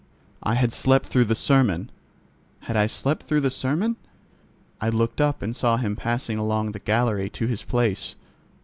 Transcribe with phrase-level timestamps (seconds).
[0.41, 1.91] I had slept through the sermon.
[2.61, 3.97] Had I slept through the sermon?
[4.81, 8.15] I looked up and saw him passing along the gallery to his place.